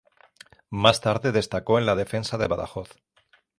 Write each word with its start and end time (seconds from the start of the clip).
Más 0.71 0.99
tarde 0.99 1.31
destacó 1.31 1.77
en 1.77 1.85
la 1.85 1.93
defensa 1.93 2.39
de 2.39 2.47
Badajoz. 2.47 2.89